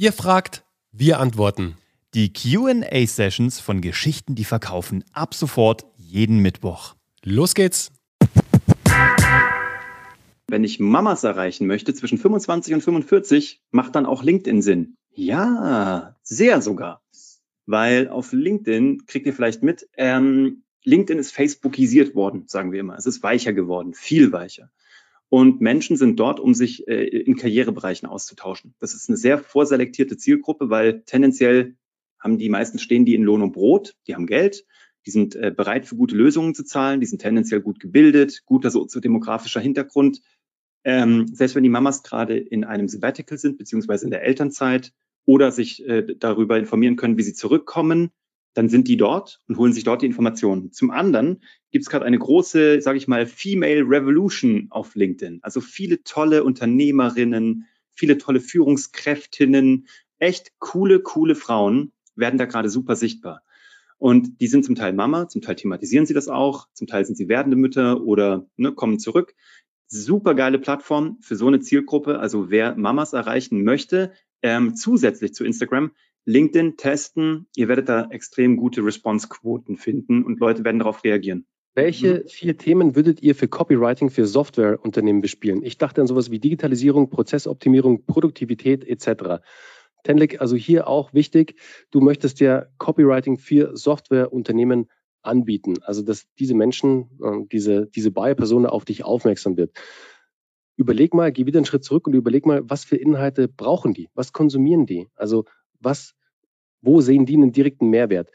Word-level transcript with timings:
Ihr 0.00 0.14
fragt, 0.14 0.64
wir 0.92 1.20
antworten. 1.20 1.76
Die 2.14 2.32
QA-Sessions 2.32 3.60
von 3.60 3.82
Geschichten, 3.82 4.34
die 4.34 4.44
verkaufen, 4.44 5.04
ab 5.12 5.34
sofort 5.34 5.84
jeden 5.98 6.38
Mittwoch. 6.38 6.94
Los 7.22 7.54
geht's! 7.54 7.92
Wenn 10.48 10.64
ich 10.64 10.80
Mamas 10.80 11.22
erreichen 11.22 11.66
möchte 11.66 11.92
zwischen 11.92 12.16
25 12.16 12.72
und 12.72 12.80
45, 12.80 13.60
macht 13.72 13.94
dann 13.94 14.06
auch 14.06 14.22
LinkedIn 14.22 14.62
Sinn. 14.62 14.96
Ja, 15.10 16.16
sehr 16.22 16.62
sogar. 16.62 17.02
Weil 17.66 18.08
auf 18.08 18.32
LinkedIn 18.32 19.04
kriegt 19.04 19.26
ihr 19.26 19.34
vielleicht 19.34 19.62
mit, 19.62 19.86
ähm, 19.98 20.62
LinkedIn 20.82 21.18
ist 21.18 21.32
Facebookisiert 21.32 22.14
worden, 22.14 22.44
sagen 22.46 22.72
wir 22.72 22.80
immer. 22.80 22.96
Es 22.96 23.04
ist 23.04 23.22
weicher 23.22 23.52
geworden, 23.52 23.92
viel 23.92 24.32
weicher. 24.32 24.70
Und 25.30 25.60
Menschen 25.60 25.96
sind 25.96 26.18
dort, 26.18 26.40
um 26.40 26.54
sich 26.54 26.88
äh, 26.88 27.04
in 27.04 27.36
Karrierebereichen 27.36 28.08
auszutauschen. 28.08 28.74
Das 28.80 28.94
ist 28.94 29.08
eine 29.08 29.16
sehr 29.16 29.38
vorselektierte 29.38 30.16
Zielgruppe, 30.16 30.70
weil 30.70 31.02
tendenziell 31.02 31.76
haben 32.18 32.36
die 32.36 32.48
meisten 32.48 32.78
stehen 32.78 33.04
die 33.04 33.14
in 33.14 33.22
Lohn 33.22 33.40
und 33.40 33.52
Brot, 33.52 33.94
die 34.06 34.14
haben 34.14 34.26
Geld, 34.26 34.66
die 35.06 35.12
sind 35.12 35.36
äh, 35.36 35.52
bereit 35.56 35.86
für 35.86 35.96
gute 35.96 36.16
Lösungen 36.16 36.54
zu 36.54 36.64
zahlen, 36.64 37.00
die 37.00 37.06
sind 37.06 37.20
tendenziell 37.20 37.60
gut 37.60 37.78
gebildet, 37.78 38.42
guter 38.44 38.70
soziodemografischer 38.70 39.60
Hintergrund. 39.60 40.20
Ähm, 40.82 41.28
selbst 41.32 41.54
wenn 41.54 41.62
die 41.62 41.68
Mamas 41.68 42.02
gerade 42.02 42.36
in 42.36 42.64
einem 42.64 42.88
Sabbatical 42.88 43.38
sind, 43.38 43.56
beziehungsweise 43.56 44.06
in 44.06 44.10
der 44.10 44.22
Elternzeit 44.22 44.92
oder 45.26 45.52
sich 45.52 45.86
äh, 45.86 46.14
darüber 46.18 46.58
informieren 46.58 46.96
können, 46.96 47.16
wie 47.16 47.22
sie 47.22 47.34
zurückkommen, 47.34 48.10
dann 48.54 48.68
sind 48.68 48.88
die 48.88 48.96
dort 48.96 49.40
und 49.48 49.56
holen 49.56 49.72
sich 49.72 49.84
dort 49.84 50.02
die 50.02 50.06
Informationen. 50.06 50.72
Zum 50.72 50.90
anderen 50.90 51.42
gibt 51.70 51.82
es 51.82 51.90
gerade 51.90 52.04
eine 52.04 52.18
große, 52.18 52.80
sage 52.80 52.98
ich 52.98 53.08
mal, 53.08 53.26
Female 53.26 53.82
Revolution 53.82 54.66
auf 54.70 54.94
LinkedIn. 54.94 55.38
Also 55.42 55.60
viele 55.60 56.02
tolle 56.02 56.44
Unternehmerinnen, 56.44 57.66
viele 57.94 58.18
tolle 58.18 58.40
Führungskräftinnen, 58.40 59.86
echt 60.18 60.58
coole, 60.58 61.00
coole 61.00 61.34
Frauen 61.34 61.92
werden 62.16 62.38
da 62.38 62.44
gerade 62.44 62.68
super 62.68 62.96
sichtbar. 62.96 63.42
Und 63.98 64.40
die 64.40 64.46
sind 64.46 64.64
zum 64.64 64.74
Teil 64.74 64.94
Mama, 64.94 65.28
zum 65.28 65.42
Teil 65.42 65.56
thematisieren 65.56 66.06
sie 66.06 66.14
das 66.14 66.28
auch, 66.28 66.68
zum 66.72 66.86
Teil 66.86 67.04
sind 67.04 67.16
sie 67.16 67.28
werdende 67.28 67.56
Mütter 67.56 68.00
oder 68.00 68.46
ne, 68.56 68.72
kommen 68.72 68.98
zurück. 68.98 69.34
Super 69.86 70.34
geile 70.34 70.58
Plattform 70.58 71.18
für 71.20 71.36
so 71.36 71.48
eine 71.48 71.60
Zielgruppe. 71.60 72.18
Also 72.18 72.50
wer 72.50 72.76
Mamas 72.76 73.12
erreichen 73.12 73.62
möchte, 73.62 74.12
ähm, 74.42 74.74
zusätzlich 74.74 75.34
zu 75.34 75.44
Instagram, 75.44 75.90
LinkedIn 76.30 76.76
testen. 76.76 77.46
Ihr 77.56 77.68
werdet 77.68 77.88
da 77.88 78.08
extrem 78.10 78.56
gute 78.56 78.84
Response-Quoten 78.84 79.76
finden 79.76 80.24
und 80.24 80.40
Leute 80.40 80.64
werden 80.64 80.78
darauf 80.78 81.04
reagieren. 81.04 81.46
Welche 81.74 82.22
mhm. 82.24 82.28
vier 82.28 82.56
Themen 82.56 82.96
würdet 82.96 83.22
ihr 83.22 83.34
für 83.34 83.48
Copywriting 83.48 84.10
für 84.10 84.26
Softwareunternehmen 84.26 85.22
bespielen? 85.22 85.62
Ich 85.62 85.78
dachte 85.78 86.00
an 86.00 86.06
sowas 86.06 86.30
wie 86.30 86.38
Digitalisierung, 86.38 87.10
Prozessoptimierung, 87.10 88.06
Produktivität 88.06 88.84
etc. 88.84 89.42
Tenlik, 90.04 90.40
also 90.40 90.56
hier 90.56 90.88
auch 90.88 91.12
wichtig, 91.12 91.60
du 91.90 92.00
möchtest 92.00 92.40
ja 92.40 92.66
Copywriting 92.78 93.36
für 93.36 93.76
Softwareunternehmen 93.76 94.88
anbieten, 95.22 95.74
also 95.82 96.02
dass 96.02 96.26
diese 96.38 96.54
Menschen, 96.54 97.10
äh, 97.22 97.46
diese, 97.52 97.86
diese 97.86 98.10
Buyer-Person 98.10 98.66
auf 98.66 98.84
dich 98.84 99.04
aufmerksam 99.04 99.56
wird. 99.56 99.76
Überleg 100.76 101.12
mal, 101.12 101.30
geh 101.30 101.44
wieder 101.44 101.58
einen 101.58 101.66
Schritt 101.66 101.84
zurück 101.84 102.06
und 102.06 102.14
überleg 102.14 102.46
mal, 102.46 102.62
was 102.64 102.84
für 102.84 102.96
Inhalte 102.96 103.46
brauchen 103.46 103.92
die? 103.92 104.08
Was 104.14 104.32
konsumieren 104.32 104.86
die? 104.86 105.08
Also 105.14 105.44
was, 105.78 106.14
wo 106.82 107.00
sehen 107.00 107.26
die 107.26 107.34
einen 107.34 107.52
direkten 107.52 107.88
Mehrwert? 107.88 108.30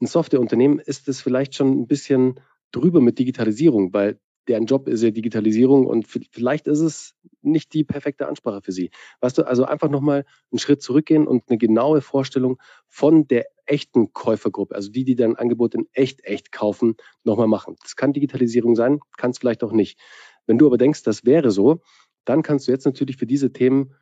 Ein 0.00 0.06
Softwareunternehmen 0.06 0.78
ist 0.78 1.08
es 1.08 1.20
vielleicht 1.20 1.54
schon 1.54 1.72
ein 1.72 1.86
bisschen 1.86 2.40
drüber 2.72 3.00
mit 3.00 3.18
Digitalisierung, 3.18 3.92
weil 3.92 4.20
deren 4.48 4.66
Job 4.66 4.88
ist 4.88 5.02
ja 5.02 5.10
Digitalisierung 5.10 5.86
und 5.86 6.06
vielleicht 6.32 6.66
ist 6.66 6.80
es 6.80 7.14
nicht 7.42 7.74
die 7.74 7.84
perfekte 7.84 8.26
Ansprache 8.26 8.62
für 8.62 8.72
sie. 8.72 8.90
Weißt 9.20 9.36
du, 9.38 9.42
also 9.46 9.64
einfach 9.64 9.90
nochmal 9.90 10.24
einen 10.50 10.58
Schritt 10.58 10.82
zurückgehen 10.82 11.26
und 11.26 11.44
eine 11.48 11.58
genaue 11.58 12.00
Vorstellung 12.00 12.58
von 12.86 13.28
der 13.28 13.46
echten 13.66 14.12
Käufergruppe, 14.12 14.74
also 14.74 14.90
die, 14.90 15.04
die 15.04 15.14
dein 15.14 15.36
Angebot 15.36 15.74
in 15.74 15.86
echt, 15.92 16.24
echt 16.24 16.50
kaufen, 16.50 16.96
nochmal 17.24 17.46
machen. 17.46 17.76
Das 17.82 17.96
kann 17.96 18.14
Digitalisierung 18.14 18.74
sein, 18.74 19.00
kann 19.18 19.32
es 19.32 19.38
vielleicht 19.38 19.62
auch 19.62 19.72
nicht. 19.72 20.00
Wenn 20.46 20.56
du 20.56 20.66
aber 20.66 20.78
denkst, 20.78 21.02
das 21.02 21.26
wäre 21.26 21.50
so, 21.50 21.82
dann 22.24 22.42
kannst 22.42 22.66
du 22.66 22.72
jetzt 22.72 22.86
natürlich 22.86 23.18
für 23.18 23.26
diese 23.26 23.52
Themen 23.52 23.94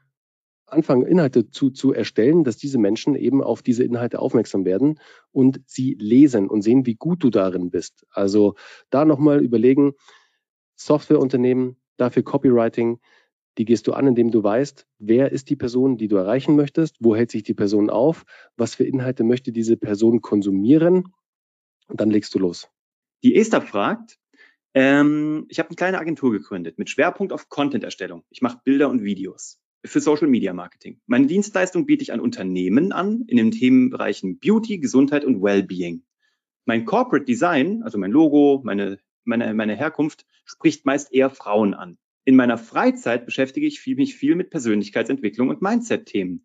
anfangen, 0.66 1.06
Inhalte 1.06 1.50
zu, 1.50 1.70
zu 1.70 1.92
erstellen, 1.92 2.44
dass 2.44 2.56
diese 2.56 2.78
Menschen 2.78 3.14
eben 3.14 3.42
auf 3.42 3.62
diese 3.62 3.84
Inhalte 3.84 4.18
aufmerksam 4.18 4.64
werden 4.64 5.00
und 5.32 5.60
sie 5.66 5.94
lesen 5.94 6.48
und 6.48 6.62
sehen, 6.62 6.86
wie 6.86 6.94
gut 6.94 7.22
du 7.22 7.30
darin 7.30 7.70
bist. 7.70 8.06
Also 8.10 8.54
da 8.90 9.04
nochmal 9.04 9.42
überlegen, 9.42 9.94
Softwareunternehmen, 10.74 11.76
dafür 11.96 12.22
Copywriting, 12.22 13.00
die 13.58 13.64
gehst 13.64 13.86
du 13.86 13.92
an, 13.94 14.06
indem 14.06 14.30
du 14.30 14.42
weißt, 14.42 14.86
wer 14.98 15.32
ist 15.32 15.48
die 15.48 15.56
Person, 15.56 15.96
die 15.96 16.08
du 16.08 16.16
erreichen 16.16 16.56
möchtest, 16.56 16.96
wo 17.00 17.16
hält 17.16 17.30
sich 17.30 17.42
die 17.42 17.54
Person 17.54 17.88
auf, 17.88 18.24
was 18.56 18.74
für 18.74 18.84
Inhalte 18.84 19.24
möchte 19.24 19.52
diese 19.52 19.76
Person 19.76 20.20
konsumieren 20.20 21.04
und 21.88 22.00
dann 22.00 22.10
legst 22.10 22.34
du 22.34 22.38
los. 22.38 22.68
Die 23.22 23.34
Esther 23.34 23.62
fragt, 23.62 24.18
ähm, 24.74 25.46
ich 25.48 25.58
habe 25.58 25.70
eine 25.70 25.76
kleine 25.76 25.98
Agentur 25.98 26.32
gegründet 26.32 26.78
mit 26.78 26.90
Schwerpunkt 26.90 27.32
auf 27.32 27.48
Content-Erstellung. 27.48 28.24
Ich 28.28 28.42
mache 28.42 28.60
Bilder 28.62 28.90
und 28.90 29.02
Videos 29.02 29.58
für 29.84 30.00
Social 30.00 30.28
Media 30.28 30.52
Marketing. 30.52 31.00
Meine 31.06 31.26
Dienstleistung 31.26 31.86
biete 31.86 32.02
ich 32.02 32.12
an 32.12 32.20
Unternehmen 32.20 32.92
an 32.92 33.24
in 33.26 33.36
den 33.36 33.50
Themenbereichen 33.50 34.38
Beauty, 34.38 34.78
Gesundheit 34.78 35.24
und 35.24 35.42
Wellbeing. 35.42 36.04
Mein 36.64 36.84
Corporate 36.84 37.24
Design, 37.24 37.82
also 37.82 37.98
mein 37.98 38.10
Logo, 38.10 38.60
meine, 38.64 38.98
meine, 39.24 39.54
meine 39.54 39.76
Herkunft, 39.76 40.26
spricht 40.44 40.84
meist 40.84 41.12
eher 41.12 41.30
Frauen 41.30 41.74
an. 41.74 41.98
In 42.24 42.34
meiner 42.34 42.58
Freizeit 42.58 43.24
beschäftige 43.24 43.66
ich 43.66 43.86
mich 43.86 44.16
viel 44.16 44.34
mit 44.34 44.50
Persönlichkeitsentwicklung 44.50 45.48
und 45.48 45.62
Mindset-Themen. 45.62 46.44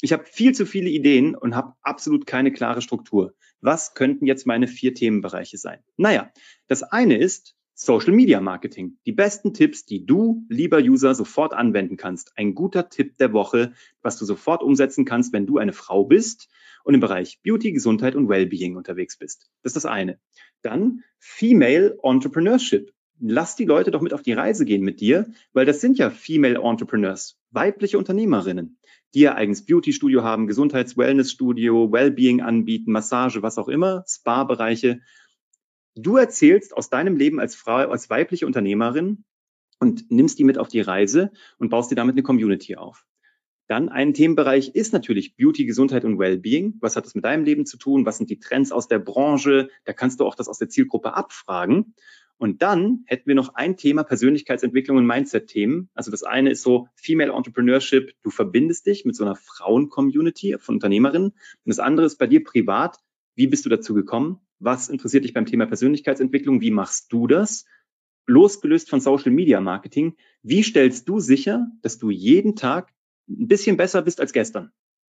Ich 0.00 0.12
habe 0.12 0.24
viel 0.24 0.52
zu 0.52 0.66
viele 0.66 0.90
Ideen 0.90 1.36
und 1.36 1.54
habe 1.54 1.74
absolut 1.82 2.26
keine 2.26 2.52
klare 2.52 2.82
Struktur. 2.82 3.34
Was 3.60 3.94
könnten 3.94 4.26
jetzt 4.26 4.48
meine 4.48 4.66
vier 4.66 4.94
Themenbereiche 4.94 5.58
sein? 5.58 5.78
Naja, 5.96 6.32
das 6.66 6.82
eine 6.82 7.16
ist, 7.16 7.54
Social 7.74 8.12
Media 8.12 8.40
Marketing. 8.40 8.98
Die 9.06 9.12
besten 9.12 9.54
Tipps, 9.54 9.86
die 9.86 10.04
du, 10.04 10.44
lieber 10.48 10.78
User, 10.78 11.14
sofort 11.14 11.54
anwenden 11.54 11.96
kannst. 11.96 12.32
Ein 12.36 12.54
guter 12.54 12.88
Tipp 12.88 13.16
der 13.16 13.32
Woche, 13.32 13.72
was 14.02 14.18
du 14.18 14.24
sofort 14.24 14.62
umsetzen 14.62 15.04
kannst, 15.04 15.32
wenn 15.32 15.46
du 15.46 15.58
eine 15.58 15.72
Frau 15.72 16.04
bist 16.04 16.48
und 16.84 16.94
im 16.94 17.00
Bereich 17.00 17.40
Beauty, 17.42 17.72
Gesundheit 17.72 18.14
und 18.14 18.28
Wellbeing 18.28 18.76
unterwegs 18.76 19.16
bist. 19.16 19.50
Das 19.62 19.70
ist 19.70 19.76
das 19.76 19.86
eine. 19.86 20.18
Dann 20.60 21.02
Female 21.18 21.98
Entrepreneurship. 22.02 22.92
Lass 23.20 23.56
die 23.56 23.64
Leute 23.64 23.90
doch 23.90 24.00
mit 24.00 24.12
auf 24.12 24.22
die 24.22 24.32
Reise 24.32 24.64
gehen 24.64 24.82
mit 24.82 25.00
dir, 25.00 25.30
weil 25.52 25.64
das 25.64 25.80
sind 25.80 25.96
ja 25.96 26.10
Female 26.10 26.60
Entrepreneurs, 26.60 27.38
weibliche 27.52 27.96
Unternehmerinnen, 27.96 28.78
die 29.14 29.20
ihr 29.20 29.36
eigenes 29.36 29.64
Beauty-Studio 29.64 30.24
haben, 30.24 30.48
Gesundheits-Wellness-Studio, 30.48 31.92
Wellbeing 31.92 32.40
anbieten, 32.40 32.90
Massage, 32.90 33.40
was 33.42 33.58
auch 33.58 33.68
immer, 33.68 34.04
Spa-Bereiche 34.08 35.00
Du 35.94 36.16
erzählst 36.16 36.74
aus 36.76 36.88
deinem 36.88 37.16
Leben 37.16 37.38
als 37.38 37.54
Frau, 37.54 37.90
als 37.90 38.08
weibliche 38.08 38.46
Unternehmerin 38.46 39.24
und 39.78 40.10
nimmst 40.10 40.38
die 40.38 40.44
mit 40.44 40.58
auf 40.58 40.68
die 40.68 40.80
Reise 40.80 41.32
und 41.58 41.68
baust 41.68 41.90
dir 41.90 41.96
damit 41.96 42.14
eine 42.14 42.22
Community 42.22 42.76
auf. 42.76 43.04
Dann 43.68 43.88
ein 43.88 44.12
Themenbereich 44.12 44.74
ist 44.74 44.92
natürlich 44.92 45.36
Beauty, 45.36 45.64
Gesundheit 45.64 46.04
und 46.04 46.18
Wellbeing. 46.18 46.74
Was 46.80 46.96
hat 46.96 47.06
das 47.06 47.14
mit 47.14 47.24
deinem 47.24 47.44
Leben 47.44 47.64
zu 47.64 47.78
tun? 47.78 48.04
Was 48.04 48.18
sind 48.18 48.28
die 48.28 48.38
Trends 48.38 48.70
aus 48.70 48.88
der 48.88 48.98
Branche? 48.98 49.70
Da 49.84 49.92
kannst 49.92 50.20
du 50.20 50.26
auch 50.26 50.34
das 50.34 50.48
aus 50.48 50.58
der 50.58 50.68
Zielgruppe 50.68 51.14
abfragen. 51.14 51.94
Und 52.36 52.60
dann 52.60 53.04
hätten 53.06 53.28
wir 53.28 53.34
noch 53.34 53.54
ein 53.54 53.76
Thema 53.76 54.02
Persönlichkeitsentwicklung 54.02 54.96
und 54.98 55.06
Mindset-Themen. 55.06 55.90
Also 55.94 56.10
das 56.10 56.22
eine 56.22 56.50
ist 56.50 56.62
so 56.62 56.88
Female 56.96 57.32
Entrepreneurship. 57.32 58.12
Du 58.22 58.30
verbindest 58.30 58.86
dich 58.86 59.04
mit 59.04 59.16
so 59.16 59.24
einer 59.24 59.36
Frauen-Community 59.36 60.56
von 60.58 60.74
Unternehmerinnen. 60.74 61.28
Und 61.30 61.36
das 61.64 61.78
andere 61.78 62.04
ist 62.06 62.18
bei 62.18 62.26
dir 62.26 62.42
privat. 62.42 62.98
Wie 63.36 63.46
bist 63.46 63.64
du 63.64 63.70
dazu 63.70 63.94
gekommen? 63.94 64.41
Was 64.64 64.88
interessiert 64.88 65.24
dich 65.24 65.32
beim 65.32 65.44
Thema 65.44 65.66
Persönlichkeitsentwicklung? 65.66 66.60
Wie 66.60 66.70
machst 66.70 67.12
du 67.12 67.26
das? 67.26 67.64
Losgelöst 68.26 68.88
von 68.88 69.00
Social 69.00 69.32
Media 69.32 69.60
Marketing, 69.60 70.14
wie 70.44 70.62
stellst 70.62 71.08
du 71.08 71.18
sicher, 71.18 71.66
dass 71.82 71.98
du 71.98 72.10
jeden 72.10 72.54
Tag 72.54 72.92
ein 73.28 73.48
bisschen 73.48 73.76
besser 73.76 74.02
bist 74.02 74.20
als 74.20 74.32
gestern? 74.32 74.70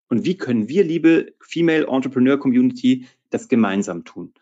Und 0.07 0.23
wie 0.23 0.37
können 0.37 0.69
wir, 0.69 0.85
liebe 0.85 1.33
Female 1.41 1.87
Entrepreneur 1.87 2.39
Community, 2.39 3.05
das 3.31 3.49
gemeinsam 3.49 4.05
tun? 4.05 4.33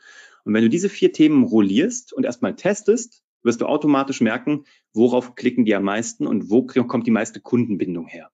Und 0.44 0.54
wenn 0.54 0.62
du 0.64 0.70
diese 0.70 0.88
vier 0.90 1.12
Themen 1.12 1.46
rollierst 1.46 2.14
und 2.14 2.24
erstmal 2.24 2.56
testest, 2.56 3.24
wirst 3.42 3.62
du 3.62 3.66
automatisch 3.66 4.22
merken, 4.22 4.66
worauf 4.94 5.34
klicken 5.34 5.66
die 5.66 5.74
am 5.74 5.84
meisten 5.84 6.28
und 6.28 6.52
wo 6.52 6.68
kommt 6.68 7.08
die 7.08 7.12
meiste 7.12 7.40
Kundenbindung 7.40 8.06
her. 8.06 8.30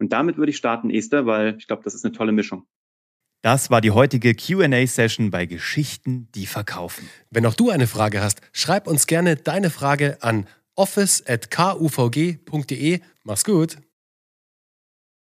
Und 0.00 0.12
damit 0.12 0.38
würde 0.38 0.50
ich 0.50 0.56
starten, 0.56 0.90
Esther, 0.90 1.26
weil 1.26 1.56
ich 1.56 1.68
glaube, 1.68 1.84
das 1.84 1.94
ist 1.94 2.04
eine 2.04 2.12
tolle 2.12 2.32
Mischung. 2.32 2.66
Das 3.42 3.70
war 3.70 3.80
die 3.80 3.92
heutige 3.92 4.34
QA-Session 4.34 5.30
bei 5.30 5.46
Geschichten, 5.46 6.28
die 6.34 6.44
verkaufen. 6.46 7.08
Wenn 7.30 7.46
auch 7.46 7.54
du 7.54 7.70
eine 7.70 7.86
Frage 7.86 8.20
hast, 8.20 8.42
schreib 8.52 8.86
uns 8.86 9.06
gerne 9.06 9.36
deine 9.36 9.70
Frage 9.70 10.18
an 10.20 10.46
office.kuvg.de. 10.74 13.00
Mach's 13.24 13.44
gut. 13.44 13.78